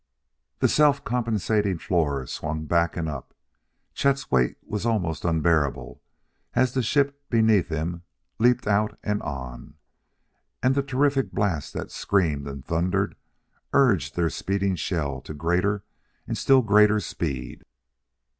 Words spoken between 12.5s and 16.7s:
thundered urged this speeding shell to greater and still